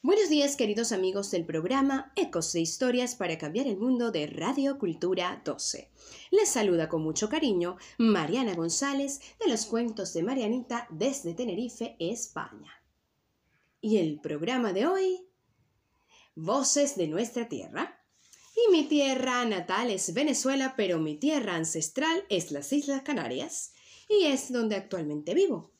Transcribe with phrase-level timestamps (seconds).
[0.00, 4.78] Buenos días queridos amigos del programa Ecos de Historias para Cambiar el Mundo de Radio
[4.78, 5.90] Cultura 12.
[6.30, 12.80] Les saluda con mucho cariño Mariana González de los cuentos de Marianita desde Tenerife, España.
[13.80, 15.26] Y el programa de hoy,
[16.36, 18.00] Voces de nuestra tierra.
[18.54, 23.72] Y mi tierra natal es Venezuela, pero mi tierra ancestral es las Islas Canarias
[24.08, 25.72] y es donde actualmente vivo.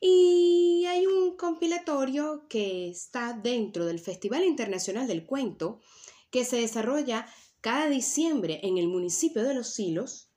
[0.00, 5.80] Y hay un compilatorio que está dentro del Festival Internacional del Cuento
[6.30, 7.26] que se desarrolla
[7.60, 10.30] cada diciembre en el municipio de Los Silos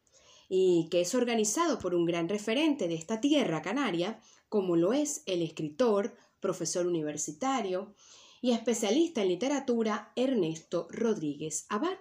[0.50, 4.20] y que es organizado por un gran referente de esta tierra canaria,
[4.50, 7.94] como lo es el escritor, profesor universitario
[8.42, 12.00] y especialista en literatura Ernesto Rodríguez Abad.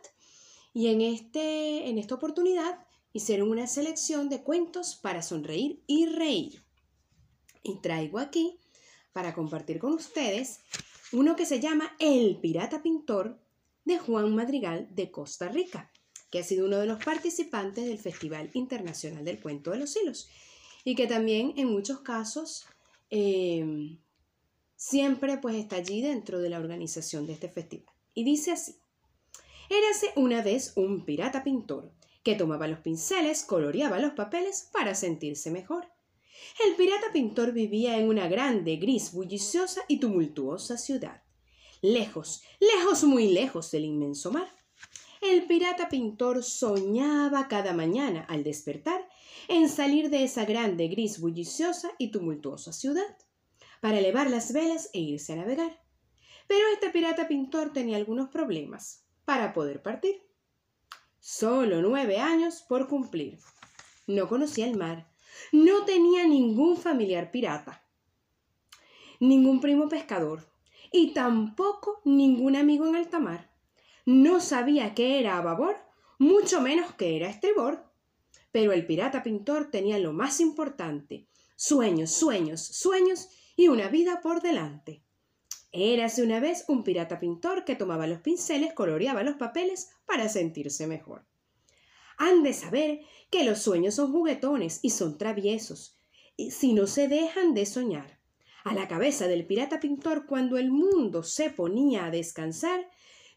[0.72, 6.64] Y en, este, en esta oportunidad hicieron una selección de cuentos para sonreír y reír.
[7.62, 8.58] Y traigo aquí
[9.12, 10.60] para compartir con ustedes
[11.12, 13.38] uno que se llama El Pirata Pintor
[13.84, 15.90] de Juan Madrigal de Costa Rica,
[16.30, 20.28] que ha sido uno de los participantes del Festival Internacional del Cuento de los Hilos
[20.84, 22.66] y que también en muchos casos
[23.10, 23.96] eh,
[24.76, 27.94] siempre pues está allí dentro de la organización de este festival.
[28.14, 28.76] Y dice así,
[29.68, 35.50] érase una vez un pirata pintor que tomaba los pinceles, coloreaba los papeles para sentirse
[35.50, 35.89] mejor
[36.64, 41.22] el pirata pintor vivía en una grande, gris, bulliciosa y tumultuosa ciudad,
[41.82, 44.48] lejos, lejos, muy lejos del inmenso mar.
[45.20, 49.06] El pirata pintor soñaba cada mañana al despertar
[49.48, 53.18] en salir de esa grande, gris, bulliciosa y tumultuosa ciudad,
[53.80, 55.82] para elevar las velas e irse a navegar.
[56.46, 60.22] Pero este pirata pintor tenía algunos problemas para poder partir.
[61.20, 63.38] Solo nueve años por cumplir.
[64.06, 65.09] No conocía el mar,
[65.52, 67.84] no tenía ningún familiar pirata,
[69.18, 70.46] ningún primo pescador
[70.92, 73.50] y tampoco ningún amigo en alta mar.
[74.06, 75.76] No sabía qué era a babor,
[76.18, 77.84] mucho menos que era estribor.
[78.52, 84.42] Pero el pirata pintor tenía lo más importante, sueños, sueños, sueños y una vida por
[84.42, 85.04] delante.
[85.70, 90.88] Érase una vez un pirata pintor que tomaba los pinceles, coloreaba los papeles para sentirse
[90.88, 91.29] mejor
[92.20, 93.00] han de saber
[93.30, 95.98] que los sueños son juguetones y son traviesos,
[96.36, 98.20] si no se dejan de soñar.
[98.62, 102.86] A la cabeza del pirata pintor, cuando el mundo se ponía a descansar,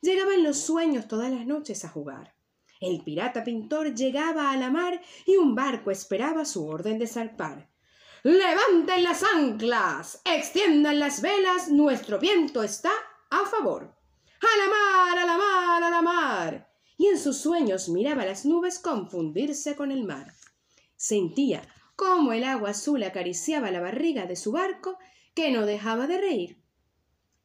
[0.02, 2.36] llegaban los sueños todas las noches a jugar.
[2.82, 7.70] El pirata pintor llegaba a la mar y un barco esperaba su orden de zarpar.
[8.24, 10.22] ¡Levanten las anclas!
[10.26, 11.70] ¡Extiendan las velas!
[11.70, 12.92] Nuestro viento está
[13.30, 13.96] a favor.
[14.42, 15.20] ¡A la mar!
[15.20, 15.84] ¡A la mar!
[15.84, 16.73] ¡A la mar!
[16.98, 20.34] Y en sus sueños miraba las nubes confundirse con el mar.
[20.96, 21.62] Sentía
[21.96, 24.98] cómo el agua azul acariciaba la barriga de su barco,
[25.36, 26.58] que no dejaba de reír.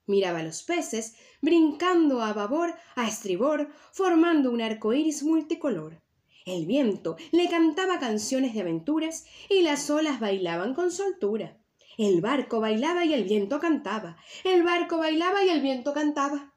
[0.06, 6.00] Miraba los peces brincando a babor, a estribor, formando un arco iris multicolor.
[6.46, 11.58] El viento le cantaba canciones de aventuras y las olas bailaban con soltura.
[11.98, 14.16] El barco bailaba y el viento cantaba.
[14.44, 16.54] El barco bailaba y el viento cantaba.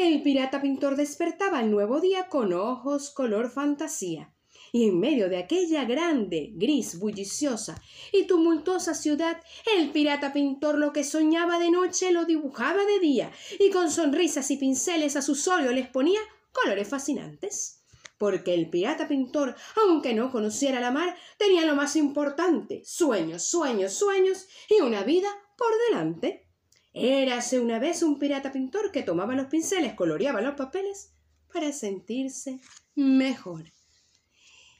[0.00, 4.32] El pirata pintor despertaba el nuevo día con ojos color fantasía.
[4.72, 9.42] Y en medio de aquella grande, gris, bulliciosa y tumultuosa ciudad,
[9.76, 14.50] el pirata pintor lo que soñaba de noche lo dibujaba de día, y con sonrisas
[14.50, 17.82] y pinceles a sus ojos les ponía colores fascinantes.
[18.16, 23.92] Porque el pirata pintor, aunque no conociera la mar, tenía lo más importante, sueños, sueños,
[23.92, 25.28] sueños y una vida
[25.58, 26.49] por delante.
[26.92, 31.12] Érase una vez un pirata pintor que tomaba los pinceles, coloreaba los papeles
[31.52, 32.60] para sentirse
[32.94, 33.72] mejor.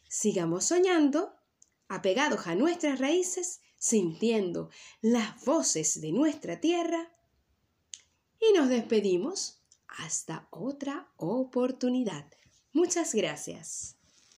[0.09, 1.37] Sigamos soñando,
[1.89, 7.13] apegados a nuestras raíces, sintiendo las voces de nuestra tierra
[8.41, 12.27] y nos despedimos hasta otra oportunidad.
[12.73, 14.00] Muchas gracias.